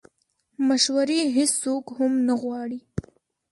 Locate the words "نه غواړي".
2.27-2.79